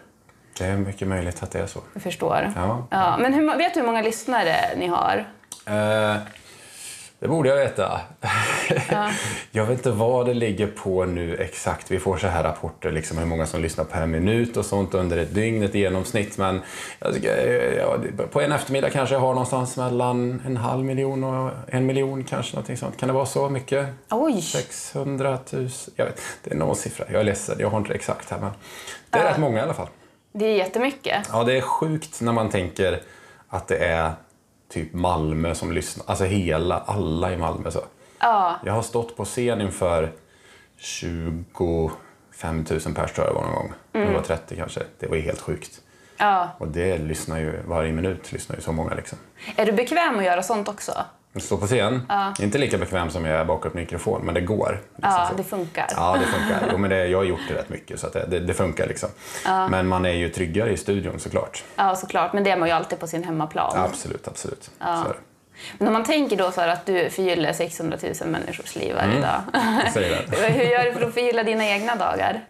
[0.57, 1.79] Det är mycket möjligt att det är så.
[1.99, 2.53] förstår.
[2.55, 2.87] Ja.
[2.91, 5.25] Ja, men hur, vet du hur många lyssnare ni har?
[5.65, 6.15] Eh,
[7.19, 8.01] det borde jag veta.
[9.51, 11.91] jag vet inte vad det ligger på nu exakt.
[11.91, 15.17] Vi får så här rapporter, liksom hur många som lyssnar per minut och sånt under
[15.17, 16.37] ett dygn, ett genomsnitt.
[16.37, 16.61] Men
[17.13, 17.97] tycker, eh, ja,
[18.31, 22.55] på en eftermiddag kanske jag har någonstans mellan en halv miljon och en miljon kanske.
[22.55, 22.97] Någonting sånt.
[22.97, 23.87] Kan det vara så mycket?
[24.09, 24.41] Oj!
[24.41, 25.69] 600 000?
[25.95, 27.05] Jag vet, det är någon siffra.
[27.11, 28.39] Jag är ledsen, jag har inte exakt här.
[28.39, 28.51] Men
[29.09, 29.87] det är rätt många i alla fall.
[30.31, 31.29] Det är jättemycket.
[31.31, 33.01] Ja, det är sjukt när man tänker
[33.49, 34.11] att det är
[34.69, 36.05] typ Malmö som lyssnar.
[36.09, 37.71] Alltså hela, alla i Malmö.
[37.71, 37.79] Så.
[38.19, 40.11] Ja, Jag har stått på scen inför
[40.77, 43.73] 25 000 pers tror jag var någon gång.
[43.91, 44.81] Det var 30 kanske.
[44.99, 45.81] Det var ju helt sjukt.
[46.17, 46.49] ja.
[46.57, 49.17] Och det lyssnar ju, varje minut lyssnar ju så många liksom.
[49.55, 50.91] Är du bekväm att göra sånt också?
[51.37, 52.01] Stå på scen,
[52.39, 54.81] inte lika bekväm som jag är bakom ett mikrofon, men det går.
[54.95, 55.87] liksom Ja, det funkar.
[55.95, 56.69] Ja, det funkar.
[56.71, 58.87] Jo, men det, jag har gjort det rätt mycket, så det, det, det funkar.
[58.87, 59.09] Liksom.
[59.69, 61.63] Men man är ju tryggare i studion såklart.
[61.75, 62.33] Ja, såklart.
[62.33, 63.77] Men det är man ju alltid på sin hemmaplan.
[63.77, 64.71] Absolut, absolut.
[64.79, 65.15] Så det.
[65.77, 69.41] Men om man tänker då så att du förgyller 600 000 människors liv varje dag.
[69.93, 70.37] Säger det.
[70.51, 72.41] Hur gör du för att förgylla dina egna dagar?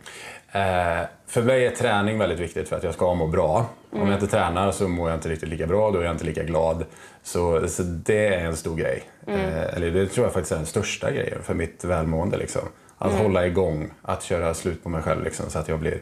[0.52, 3.66] Eh, för mig är träning väldigt viktigt för att jag ska må bra.
[4.02, 6.26] Om jag inte tränar så mår jag inte riktigt lika bra, då är jag inte
[6.26, 6.86] lika glad.
[7.24, 9.04] Så, så det är en stor grej.
[9.28, 12.38] Eh, eller det tror jag faktiskt är den största grejen för mitt välmående.
[12.38, 12.62] Liksom.
[12.98, 16.02] Att hålla igång, att köra slut på mig själv liksom, så att jag blir,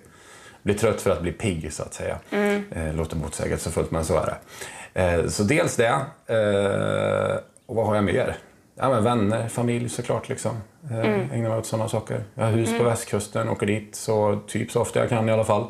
[0.63, 2.17] blir trött för att bli pigg så att säga.
[2.71, 5.01] Eh, låter motsägelsefullt men så är det.
[5.01, 5.95] Eh, så dels det.
[6.27, 8.36] Eh, och vad har jag mer?
[8.75, 10.29] Ja, men vänner, familj såklart.
[10.29, 10.51] Liksom.
[10.91, 12.23] Eh, Ägnar mig åt sådana saker.
[12.36, 15.43] Jag har hus på västkusten, åker dit så, typ så ofta jag kan i alla
[15.43, 15.65] fall.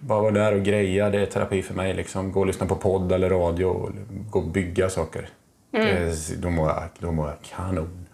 [0.00, 1.94] Bara vara där och greja, det är terapi för mig.
[1.94, 2.32] Liksom.
[2.32, 3.90] Gå och lyssna på podd eller radio och
[4.30, 5.28] gå och bygga saker.
[5.70, 8.06] Det, då, mår jag, då mår jag kanon.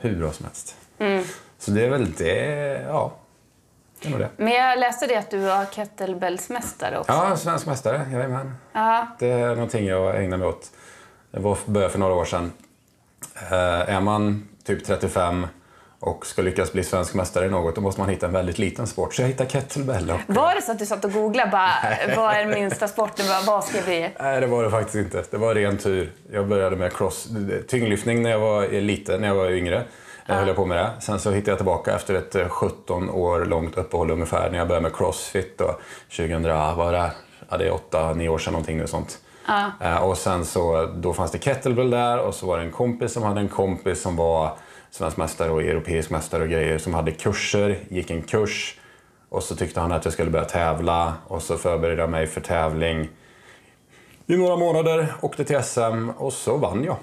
[0.00, 0.76] Hur bra som helst.
[1.58, 3.12] Så det är väl det, ja.
[4.02, 4.28] Det är nog det.
[4.36, 7.12] Men jag läste det att du var kettlebellsmästare också.
[7.12, 8.54] Ja, svensk mästare, jajamän.
[8.72, 9.06] Ja.
[9.18, 10.70] Det är någonting jag ägnar mig åt.
[11.30, 12.52] Det var började för några år sedan.
[13.50, 15.46] Eh, är man typ 35
[16.00, 18.86] och ska lyckas bli svensk mästare i något, då måste man hitta en väldigt liten
[18.86, 19.14] sport.
[19.14, 20.10] Så jag hittade kettlebell.
[20.10, 21.70] Och, Var det så att du satt och googlade bara,
[22.16, 24.10] vad är den minsta sporten, vad- ska vi...
[24.20, 25.24] nej, det var det faktiskt inte.
[25.30, 26.12] Det var ren tur.
[26.32, 27.28] Jag började med cross,
[27.68, 29.82] tyngdlyftning när jag var liten, när jag var yngre.
[30.26, 30.90] Jag höll jag på med det.
[31.00, 34.68] Sen så hittade jag tillbaka efter ett eh, 17 år långt uppehåll ungefär när jag
[34.68, 35.58] började med crossfit.
[35.58, 35.76] Då,
[36.16, 37.10] 2000, ja, vad är det?
[37.50, 39.18] Ja, det är 8-9 år sedan någonting nu sånt.
[39.80, 43.12] Eh, och sen så, då fanns det kettlebell där och så var det en kompis
[43.12, 44.50] som hade en kompis som var
[44.90, 48.78] svensk mästare och europeisk mästare och grejer som hade kurser, gick en kurs
[49.28, 52.40] och så tyckte han att jag skulle börja tävla och så förberedde jag mig för
[52.40, 53.08] tävling
[54.26, 56.96] i några månader, åkte till SM och så vann jag.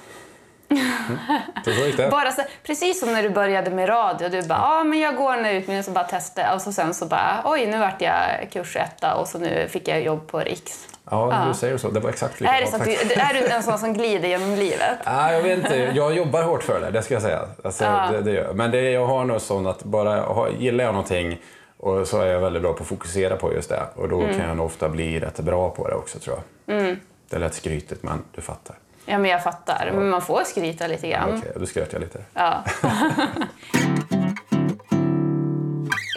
[0.70, 1.18] Mm.
[1.66, 2.10] Så, så gick det.
[2.10, 5.32] Bara så, precis som när du började med radio, du bara, ja men jag går
[5.32, 9.16] här utbildningen så bara testa och så sen så bara, oj nu vart jag kursetta
[9.16, 10.88] och så nu fick jag jobb på Riks.
[11.10, 11.90] Ja, du säger så.
[11.90, 14.56] Det var exakt Är, det så att du, är du en sån som glider genom
[14.56, 14.98] livet?
[15.06, 15.76] Nej, jag vet inte.
[15.76, 17.42] Jag jobbar hårt för det, det ska jag säga.
[17.64, 18.54] Alltså, det, det gör.
[18.54, 21.40] Men det, jag har nog sån att bara gillar jag någonting
[21.78, 23.84] och så är jag väldigt bra på att fokusera på just det.
[23.96, 26.98] Och då kan jag nog ofta bli rätt bra på det också tror jag.
[27.30, 28.76] Det är lätt skrytigt, men du fattar.
[29.10, 31.38] Ja men jag fattar, men man får skryta lite grann.
[31.38, 32.20] Okej, då skröt jag lite.
[32.34, 32.64] Ja.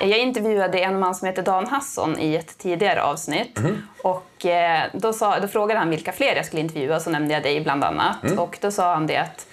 [0.03, 3.61] Jag intervjuade en man som heter Dan Hasson i ett tidigare avsnitt.
[4.03, 7.42] Och eh, då, sa, då frågade han vilka fler jag skulle intervjua, så nämnde jag
[7.42, 8.16] dig bland annat.
[8.38, 9.46] Och då sa han det att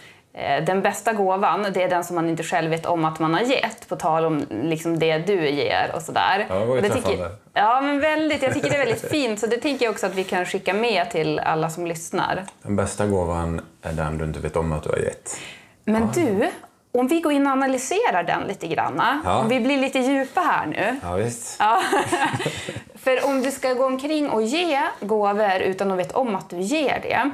[0.65, 3.41] den bästa gåvan, det är den som man inte själv vet om att man har
[3.41, 6.45] gett, på tal om liksom det du ger och sådär.
[6.49, 7.29] Ja, det var ju det tycker.
[7.53, 8.41] Ja, men väldigt.
[8.41, 10.73] Jag tycker det är väldigt fint, så det tänker jag också att vi kan skicka
[10.73, 12.43] med till alla som lyssnar.
[12.61, 15.37] Den bästa gåvan är den du inte vet om att du har gett.
[15.85, 16.49] Men du,
[16.91, 19.21] om vi går in och analyserar den lite grann.
[19.25, 19.37] Ja.
[19.37, 20.99] Om vi blir lite djupa här nu.
[21.03, 21.55] Ja, visst.
[21.59, 21.81] Ja.
[23.07, 26.59] För om du ska gå omkring och ge gåvor utan att veta om att du
[26.59, 27.31] ger det,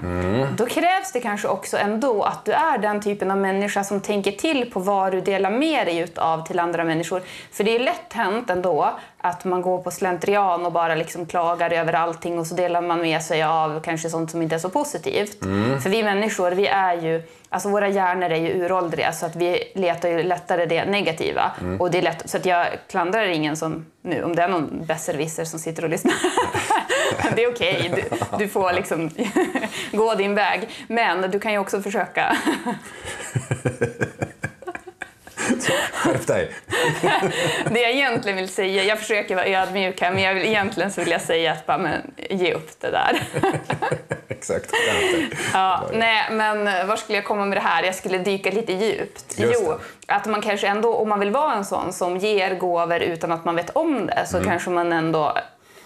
[0.58, 4.32] då krävs det kanske också ändå att du är den typen av människa som tänker
[4.32, 7.22] till på vad du delar med dig av till andra människor.
[7.52, 11.74] För det är lätt hänt ändå att man går på slentrian och bara liksom klagar
[11.74, 14.70] över allting och så delar man med sig av kanske sånt som inte är så
[14.70, 15.38] positivt.
[15.84, 19.64] För vi människor, vi är ju, alltså våra hjärnor är ju uråldriga så att vi
[19.76, 21.52] letar ju lättare det negativa.
[21.80, 24.86] Och det är lätt, så att jag klandrar ingen som nu, om det är någon
[24.86, 26.14] besserwisser som sitter och lyssnar.
[27.36, 29.10] det är okej, du, du får liksom
[29.92, 30.70] gå din väg.
[30.88, 32.38] Men du kan ju också försöka
[35.94, 36.52] Skärp dig!
[37.70, 41.02] Det jag egentligen vill säga, jag försöker vara ödmjuk här, men jag vill, egentligen så
[41.02, 43.22] vill jag säga att bara, men, ge upp det där.
[44.28, 44.72] Exakt.
[45.54, 47.84] Ja, nej, men var skulle jag komma med det här?
[47.84, 49.36] Jag skulle dyka lite djupt.
[49.38, 53.32] Jo, att man kanske ändå, om man vill vara en sån som ger gåvor utan
[53.32, 55.38] att man vet om det, så kanske man ändå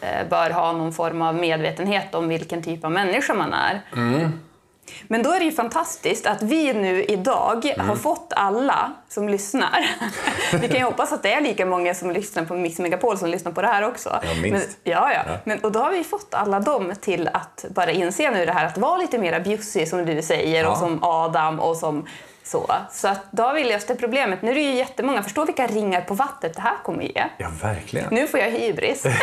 [0.02, 3.82] eh, bör ha någon form av medvetenhet om vilken typ av människa man är.
[5.08, 9.90] Men då är det ju fantastiskt att vi nu idag har fått alla som lyssnar.
[10.62, 13.30] vi kan ju hoppas att det är lika många som lyssnar på Mix Megapol som
[13.30, 14.10] lyssnar på det här också.
[14.24, 14.78] Ja, minst.
[14.84, 15.22] Men, ja, ja.
[15.28, 15.38] Ja.
[15.44, 18.66] Men, och då har vi fått alla dem till att bara inse nu det här
[18.66, 20.70] att vara lite mera bjussig som du säger Ja.
[20.70, 22.06] och som Adam och som
[22.48, 22.72] så.
[22.92, 24.42] Så att då har vi löst det problemet.
[24.42, 27.24] Nu är det ju jättemånga, förstå vilka ringar på vattnet det här kommer ge.
[27.38, 28.14] Ja, verkligen.
[28.14, 29.04] Nu får jag hybris.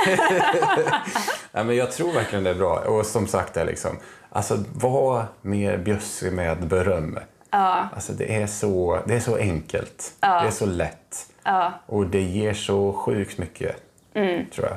[1.53, 2.79] Ja, men jag tror verkligen det är bra.
[2.79, 3.99] Och som sagt, det är liksom,
[4.31, 7.19] alltså, var mer bjussig med beröm.
[7.51, 7.89] Ja.
[7.95, 10.13] Alltså, det, är så, det är så enkelt.
[10.21, 11.27] Det är så lätt.
[11.45, 11.73] Ja.
[11.87, 13.77] Och det ger så sjukt mycket,
[14.15, 14.47] Mm.
[14.51, 14.77] tror jag.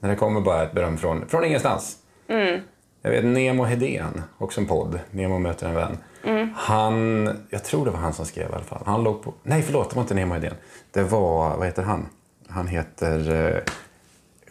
[0.00, 1.96] När det kommer bara ett beröm från, från ingenstans.
[2.28, 2.60] Mm.
[3.02, 5.98] Jag vet Nemo Hedén, också en podd, Nemo möter en vän.
[6.24, 6.48] Mm.
[6.56, 8.82] Han, jag tror det var han som skrev i alla fall.
[8.86, 10.54] Han låg på, nej förlåt, det var inte Nemo Hedén.
[10.92, 12.08] Det var, vad heter han?
[12.48, 13.62] Han heter eh,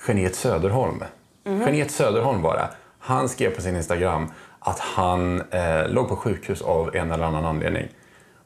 [0.07, 1.03] Geniet Söderholm.
[1.45, 1.61] Mhm.
[1.61, 2.67] Geniet Söderholm var det.
[2.99, 7.45] Han skrev på sin Instagram att han eh, låg på sjukhus av en eller annan
[7.45, 7.87] anledning.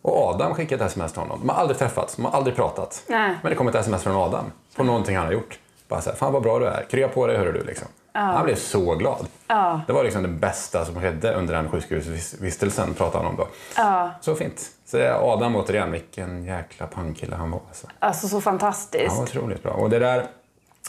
[0.01, 1.39] Och Adam skickade ett sms till honom.
[1.39, 3.03] De har aldrig träffats, de har aldrig pratat.
[3.07, 3.35] Nej.
[3.41, 5.59] Men det kom ett sms från Adam på någonting han har gjort.
[5.87, 7.63] Bara så här, fan vad bra du är, krya på dig hörru du.
[7.63, 7.87] Liksom.
[8.21, 9.27] Han blev så glad.
[9.47, 9.81] Ja.
[9.87, 13.47] Det var liksom det bästa som skedde under den sjukhusvistelsen, pratade han om då.
[13.77, 14.11] Ja.
[14.21, 14.71] Så fint.
[14.85, 17.61] Så Adam återigen, vilken jäkla pangkille han var.
[17.67, 17.87] Alltså.
[17.99, 19.15] Alltså så fantastiskt.
[19.15, 19.71] Var otroligt bra.
[19.71, 20.25] Och det där,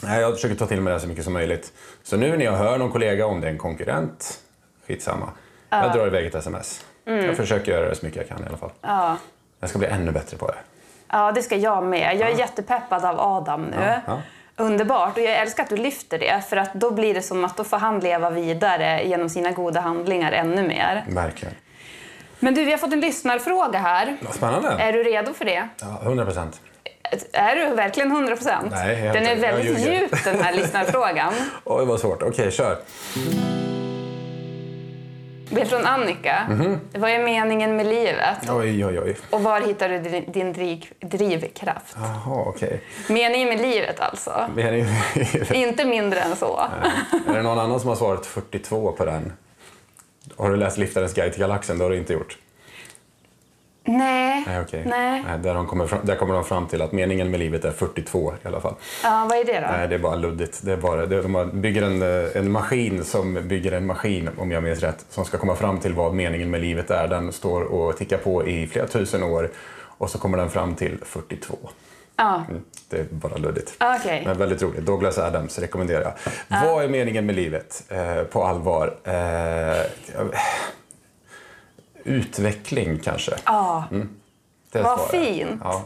[0.01, 1.73] jag försöker ta till mig det så mycket som möjligt.
[2.03, 4.39] Så nu när jag hör någon kollega, om det är en konkurrent,
[4.87, 5.29] skitsamma.
[5.69, 6.85] Jag drar iväg ett sms.
[7.03, 8.71] Jag försöker göra det så mycket jag kan i alla fall.
[8.81, 9.17] Ja.
[9.59, 10.57] Jag ska bli ännu bättre på det.
[11.11, 12.17] Ja, det ska jag med.
[12.17, 13.77] Jag är jättepeppad av Adam nu.
[13.85, 14.21] Ja, ja.
[14.59, 15.17] Underbart.
[15.17, 17.63] Och jag älskar att du lyfter det, för att då blir det som att då
[17.63, 21.05] får han leva vidare genom sina goda handlingar ännu mer.
[21.07, 21.55] Verkligen.
[22.39, 24.17] Men du, vi har fått en lyssnarfråga här.
[24.21, 24.69] Vad spännande.
[24.69, 25.67] Är du redo för det?
[25.81, 26.61] Ja, 100 procent.
[27.33, 28.71] Är du verkligen 100 procent?
[28.71, 31.33] Nej, jag Den är väldigt djup, den här lyssnarfrågan.
[31.63, 32.23] Oj, vad svårt.
[32.23, 32.77] Okej, kör.
[35.51, 36.45] Det är från Annika.
[36.49, 36.79] Mhm.
[36.93, 38.37] Vad är meningen med livet?
[38.49, 39.17] Oj, oj, oj.
[39.29, 41.95] Och var hittar du din, din driv, drivkraft?
[41.95, 42.81] Jaha, okej.
[43.09, 44.47] Meningen med livet alltså.
[44.55, 44.95] Meningen-
[45.53, 46.59] Inte mindre än så.
[47.27, 49.33] Är det någon annan som har svarat 42 på den?
[50.37, 51.77] Har du läst Liftarens guide till galaxen?
[51.77, 52.37] Det har du inte gjort.
[53.83, 54.43] Nej.
[54.47, 54.83] Nej, okej.
[54.85, 55.23] Nej.
[55.43, 58.33] där, de kommer fram, där kommer de fram till att meningen med livet är 42
[58.43, 58.73] i alla fall.
[59.03, 59.67] Ja, vad är det då?
[59.77, 60.59] Nej, det är bara luddigt.
[60.63, 64.51] Det är bara, det, de bygger en, eh, en maskin som bygger en maskin, om
[64.51, 67.07] jag minns rätt, som ska komma fram till vad meningen med livet är.
[67.07, 69.49] Den står och tickar på i flera tusen år
[69.97, 71.57] och så kommer den fram till 42.
[72.15, 73.73] Ja, Mm, det är bara luddigt.
[73.99, 74.23] okej.
[74.25, 74.85] Men väldigt roligt.
[74.85, 76.13] Douglas Adams rekommenderar jag.
[76.65, 78.93] Vad är meningen med livet eh, på allvar?
[79.03, 79.13] Eh,
[82.03, 83.31] utveckling kanske.
[83.45, 83.83] Ja,
[84.71, 85.25] Det Vad svarar jag.
[85.25, 85.61] fint.
[85.63, 85.83] Ja,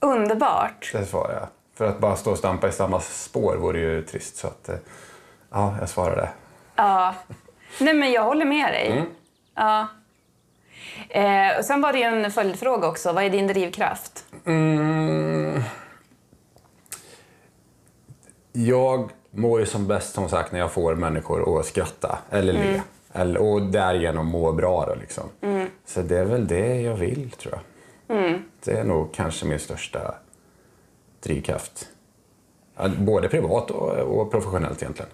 [0.00, 0.90] underbart.
[0.92, 1.48] det svarar jag.
[1.74, 4.36] För att bara stå och stampa i samma spår vore ju trist.
[4.36, 4.76] Så att, eh,
[5.50, 6.28] ja, jag svarar det.
[6.76, 7.14] Ja.
[7.80, 8.86] Nej, men jag håller med dig.
[8.92, 9.06] Mm.
[9.54, 9.86] Ja.
[11.08, 13.12] Eh, och sen var det ju en följdfråga också.
[13.12, 14.24] Vad är din drivkraft?
[14.46, 15.62] Mm.
[18.52, 22.82] Jag mår ju som bäst som sagt när jag får människor att skratta eller le.
[23.12, 24.86] Eller, och därigenom må bra.
[24.86, 25.24] Då, liksom.
[25.86, 27.62] Så det är väl det jag vill tror jag.
[28.64, 30.14] Det är nog kanske min största
[31.22, 31.88] drivkraft.
[32.98, 35.10] Både privat och, och professionellt egentligen.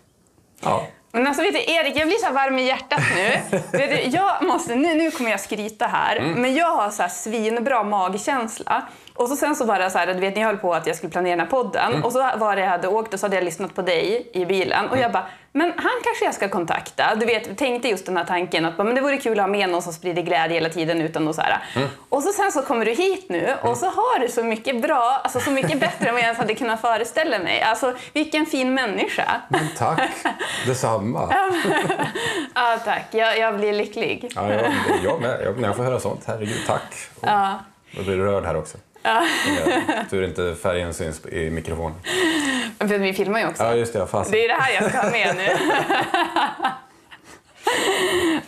[0.63, 0.87] Ja.
[1.13, 3.59] Men alltså vet du, Erik, jag blir så varm i hjärtat nu.
[3.79, 6.41] vet du, jag måste, nu, nu kommer jag skryta här, Mm.
[6.43, 8.89] men jag har så här svinbra magkänsla.
[9.17, 10.97] Och så sen så var det så här, du vet, ni höll på att jag
[10.97, 12.05] skulle planera den här podden Mm.
[12.05, 14.45] och så var det, jag hade åkt och så hade jag lyssnat på dig i
[14.45, 15.03] bilen och Mm.
[15.03, 17.15] jag bara, men han kanske jag ska kontakta.
[17.15, 19.69] Du vet, tänkte just den här tanken att men det vore kul att ha med
[19.69, 21.59] någon som sprider glädje hela tiden utan att så här.
[21.77, 21.89] Mm.
[22.09, 25.21] Och så sen så kommer du hit nu och så har du så mycket bra,
[25.25, 27.61] alltså så mycket bättre än vad jag ens hade kunnat föreställa mig.
[27.63, 29.41] Alltså vilken fin människa.
[29.49, 30.01] Men tack,
[30.67, 31.35] detsamma.
[32.55, 33.05] Ja, tack.
[33.11, 34.33] Jag, jag blir lycklig.
[34.35, 34.73] Ja, jag,
[35.05, 35.41] jag med.
[35.45, 36.83] Jag, när jag får höra sånt, herregud, tack.
[37.21, 37.59] Och, Ja.
[37.91, 38.79] Jag blir rörd här också.
[39.07, 39.23] Ja.
[40.11, 41.95] Tur inte färgen syns i mikrofonen.
[42.79, 43.63] För vi filmar ju också.
[43.63, 44.07] Ja, just det.
[44.07, 44.31] Fast.
[44.33, 45.49] Det är det här jag ska ha med nu.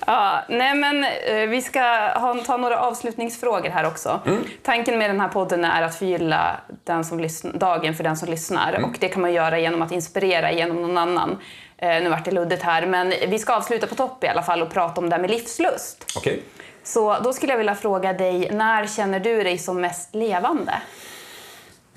[0.07, 1.81] ja, nej men, eh, vi ska
[2.15, 4.21] ha, ta några avslutningsfrågor här också.
[4.63, 8.29] Tanken med den här podden är att förgylla den som lyssn- dagen för den som
[8.29, 8.85] lyssnar.
[8.85, 11.39] Och det kan man göra genom att inspirera genom någon annan.
[11.79, 14.63] Eh, nu vart det luddigt här, men vi ska avsluta på topp i alla fall
[14.63, 16.05] och prata om det här med livslust.
[16.17, 16.43] Okej.
[16.89, 20.83] Så då skulle jag vilja fråga dig, när känner du dig som mest levande?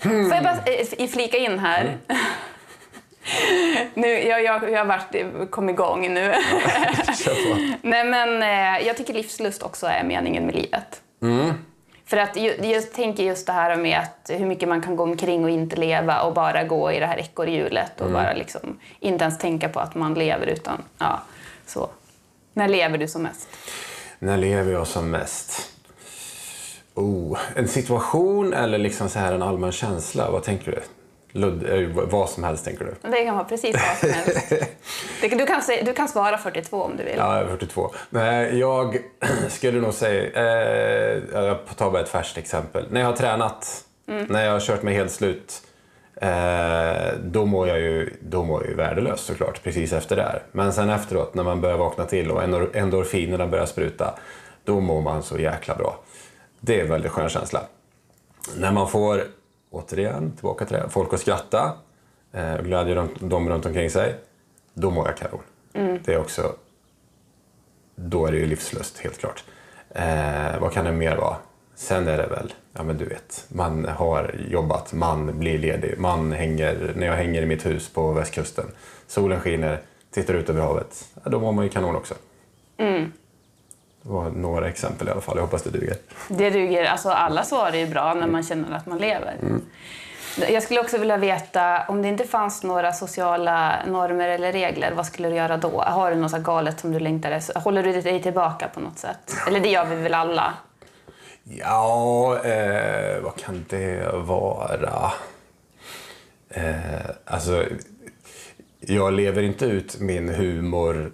[0.01, 0.57] Får jag bara
[0.97, 1.97] eh, flika in här?
[3.93, 6.33] nu, jag, jag, jag har varit, kom igång nu.
[7.81, 11.01] Nej, men eh, jag tycker livslust också är meningen med livet.
[12.05, 15.03] För att ju, jag tänker just det här med att hur mycket man kan gå
[15.03, 19.23] omkring och inte leva och bara gå i det här ekorrhjulet och bara liksom inte
[19.23, 21.21] ens tänka på att man lever utan, ja,
[21.65, 21.89] så.
[22.53, 23.47] När lever du som mest?
[24.23, 25.69] När lever jag som mest?
[26.93, 30.31] Oh, en situation eller liksom så här en allmän känsla?
[30.31, 30.79] Vad tänker du?
[31.39, 33.09] Ludd, eh, vad som helst tänker du?
[33.09, 34.53] Det kan vara precis vad som helst.
[35.21, 37.15] Du kan, du kan svara 42 om du vill.
[37.17, 37.91] Ja, jag är 42.
[38.09, 38.97] Nej, jag
[39.49, 40.31] skulle nog säga...
[40.33, 42.85] Eh, jag tar bara ett färskt exempel.
[42.91, 45.61] När jag har tränat, när jag har kört mig helt slut,
[46.21, 50.43] eh, då, mår jag ju, då mår jag ju värdelös såklart, precis efter det här.
[50.51, 54.19] Men sen efteråt, när man börjar vakna till och endor- endorfinerna börjar spruta,
[54.63, 55.99] då mår man så jäkla bra.
[56.59, 57.61] Det är en väldigt skön känsla.
[58.57, 59.23] När man får,
[59.71, 61.73] återigen, tillbaka till det, folk att skratta,
[62.33, 64.15] eh, och glädja dem, dem runt omkring sig,
[64.73, 65.41] då mår jag kanon.
[66.05, 66.55] Det är också
[67.95, 69.43] då är det ju livslust, helt klart.
[69.89, 71.35] Eh, vad kan det mer vara?
[71.81, 76.31] Sen är det väl, ja men du vet, man har jobbat, man blir ledig, man
[76.31, 78.65] hänger, när jag hänger i mitt hus på västkusten,
[79.07, 79.79] solen skiner,
[80.11, 82.13] tittar ut över havet, ja, då mår man ju kanon också.
[84.03, 85.95] Det var några exempel i alla fall, jag hoppas det duger.
[86.27, 86.85] Det duger.
[86.85, 89.35] Alltså alla svar är ju bra när man känner att man lever.
[90.49, 95.05] Jag skulle också vilja veta, om det inte fanns några sociala normer eller regler, vad
[95.05, 95.81] skulle du göra då?
[95.81, 97.59] Har du något galet som du längtar efter?
[97.59, 99.35] Håller du dig tillbaka på något sätt?
[99.47, 100.53] Eller det gör vi väl alla?
[101.57, 105.11] Ja, eh, vad kan det vara?
[106.49, 107.65] Eh, alltså,
[108.79, 111.11] jag lever inte ut min humor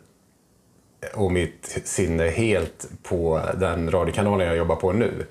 [1.14, 5.26] och mitt sinne helt på den radiokanalen jag jobbar på nu.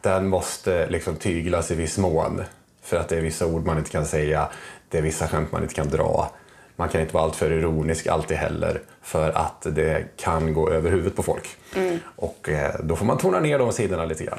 [0.00, 2.42] Den måste liksom tyglas i viss mån.
[2.82, 4.48] För att det är vissa ord man inte kan säga,
[4.88, 6.30] det är vissa skämt man inte kan dra.
[6.82, 11.16] Man kan inte vara alltför ironisk alltid heller för att det kan gå över huvudet
[11.16, 11.48] på folk.
[12.16, 14.38] Och eh, då får man tona ner de sidorna lite grann.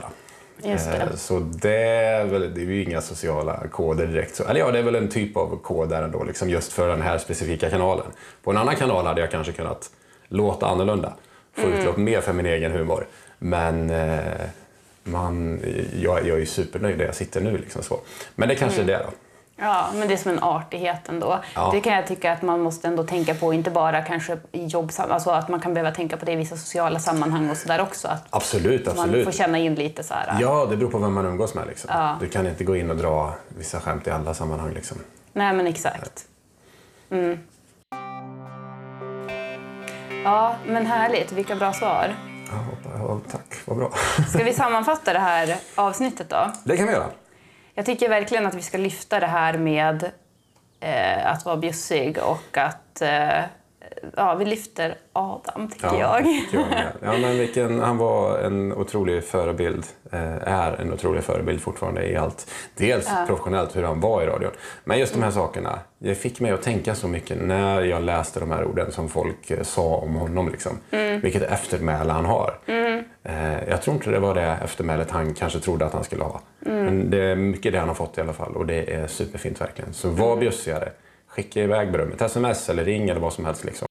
[0.58, 0.69] Det.
[0.71, 4.36] Eh, Så det är, väl, det är ju inga sociala koder direkt.
[4.36, 6.88] Så, eller ja, det är väl en typ av kod där ändå, liksom just för
[6.88, 8.06] den här specifika kanalen.
[8.43, 9.89] På en annan kanal hade jag kanske kunnat
[10.27, 11.13] låta annorlunda.
[11.56, 13.06] Få utlopp mer för min egen humor.
[13.39, 14.19] Men eh,
[15.03, 15.62] man,
[16.01, 17.58] jag, jag är ju supernöjd där jag sitter nu.
[17.58, 17.99] Liksom så.
[18.36, 19.12] Men det kanske är det då.
[19.63, 21.39] Ja, men det är som en artighet ändå.
[21.56, 21.69] Ja.
[21.73, 25.12] Det kan jag tycka att man måste ändå tänka på, inte bara kanske i jobbsam...
[25.12, 28.08] Alltså att man kan behöva tänka på det i vissa sociala sammanhang och sådär också.
[28.08, 29.36] Att Absolut, man får absolut.
[29.36, 30.38] känna in lite så här.
[30.39, 31.67] Ja, det beror på vem man umgås med.
[31.67, 31.89] Liksom.
[31.93, 32.17] Ja.
[32.19, 34.73] Du kan inte gå in och dra vissa skämt i alla sammanhang.
[34.73, 34.97] Liksom.
[35.34, 36.26] Nej, men exakt.
[37.10, 37.39] Mm.
[40.23, 41.32] Ja, men härligt.
[41.32, 42.15] Vilka bra svar.
[42.97, 43.91] Ja, tack, vad bra.
[44.30, 46.52] Ska vi sammanfatta det här avsnittet då?
[46.63, 47.06] Det kan vi göra.
[47.75, 50.12] Jag tycker verkligen att vi ska lyfta det här med
[50.79, 53.43] eh, att vara bjussig och att eh,
[54.15, 56.23] ja, vi lyfter Adam, tycker jag.
[56.23, 61.61] tycker jag ja, men vilken, han var en otrolig förebild, eh, är en otrolig förebild
[61.61, 62.51] fortfarande i allt.
[62.75, 64.51] Dels professionellt hur han var i radion,
[64.83, 65.79] men just de här sakerna.
[65.99, 69.51] Det fick mig att tänka så mycket när jag läste de här orden som folk
[69.51, 70.49] eh, sa om honom.
[70.49, 70.77] Liksom.
[71.21, 72.57] Vilket eftermäle han har.
[73.23, 76.41] Eh, jag tror inte det var det eftermälet han kanske trodde att han skulle ha.
[76.59, 79.61] Men det är mycket det han har fått i alla fall och det är superfint
[79.61, 79.93] verkligen.
[79.93, 80.89] Så var bjussigare.
[81.27, 82.21] Skicka iväg berömmet.
[82.21, 83.65] Sms eller ring eller vad som helst.
[83.65, 83.87] Liksom.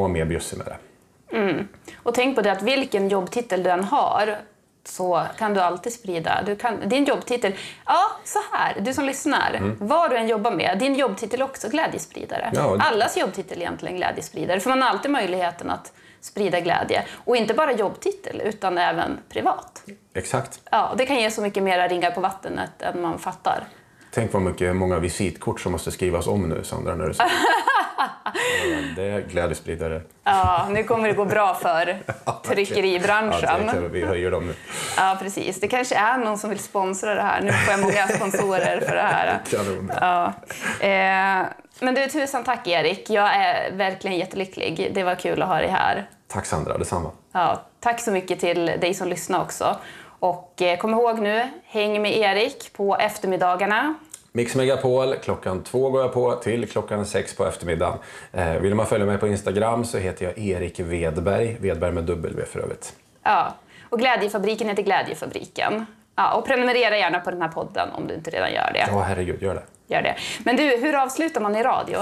[0.00, 0.76] Var mer bjussig med det.
[2.02, 4.36] Och tänk på det att vilken jobbtitel du än har
[4.84, 6.42] så kan du alltid sprida.
[6.46, 7.54] Du kan, din jobbtitel,
[7.86, 11.68] ja så här, du som lyssnar, vad du än jobbar med, din jobbtitel är också
[11.68, 12.50] glädjespridare.
[12.54, 12.76] Ja.
[12.80, 17.04] Allas jobbtitel är egentligen glädjespridare, för man har alltid möjligheten att sprida glädje.
[17.24, 19.82] Och inte bara jobbtitel, utan även privat.
[20.14, 20.60] Exakt.
[20.70, 23.64] Ja, det kan ge så mycket mera ringar på vattnet än man fattar.
[24.16, 26.94] Tänk vad mycket, många visitkort som måste skrivas om nu, Sandra.
[26.94, 27.12] När du.
[28.70, 30.02] Ja, det är glädjespridare.
[30.24, 33.68] Ja, nu kommer det gå bra för Ja, tryckeribranschen.
[33.68, 34.54] kan vi höjer dem nu.
[34.96, 35.60] Ja, precis.
[35.60, 37.42] Det kanske är någon som vill sponsra det här.
[37.42, 39.40] Nu får jag många sponsorer för det här.
[40.00, 40.32] Ja.
[40.86, 41.46] Eh,
[41.80, 43.10] men du, tusen tack Erik.
[43.10, 44.90] Jag är verkligen jättelycklig.
[44.94, 46.08] Det var kul att ha dig här.
[46.28, 47.10] Tack Sandra, detsamma.
[47.32, 49.76] Ja, tack så mycket till dig som lyssnar också.
[50.18, 53.94] Och eh, kom ihåg nu, häng med Erik på eftermiddagarna.
[54.36, 57.98] Mix Megapol, klockan två går jag på till klockan sex på eftermiddagen.
[58.32, 62.44] Eh, vill man följa mig på Instagram så heter jag Erik Vedberg, Vedberg med W
[62.46, 62.92] för övrigt.
[63.22, 63.54] Ja,
[63.88, 65.86] och Glädjefabriken heter Glädjefabriken.
[66.16, 68.86] Ja, och prenumerera gärna på den här podden om du inte redan gör det.
[68.90, 69.94] Ja, herregud, gör det.
[69.94, 70.16] Gör det.
[70.44, 71.98] Men du, hur avslutar man i radio?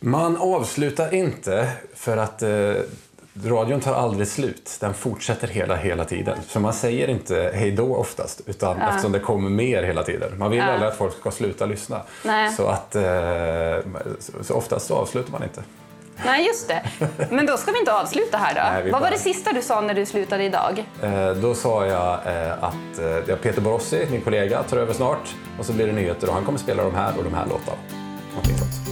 [0.00, 2.74] Man avslutar inte för att eh,
[3.44, 4.76] radion tar aldrig slut.
[4.80, 6.38] Den fortsätter hela, hela tiden.
[6.48, 8.88] Så man säger inte hej då oftast, utan Ja.
[8.88, 10.38] eftersom det kommer mer hela tiden.
[10.38, 10.64] Man vill Ja.
[10.64, 12.00] aldrig att folk ska sluta lyssna.
[12.24, 12.52] Nej.
[12.52, 13.02] Så, att, eh,
[14.42, 15.62] så, oftast så avslutar man inte.
[16.24, 16.82] Nej, just det.
[17.30, 18.60] Men då ska vi inte avsluta här då.
[18.60, 20.84] Nej, Vad var bara- det sista du sa när du slutade idag?
[21.02, 25.34] Eh, då sa jag eh, att eh, Peter Borossi, min kollega, tar över snart.
[25.58, 27.78] Och så blir det nyheter och han kommer spela de här och de här låtarna.
[28.34, 28.89] Någonting sånt.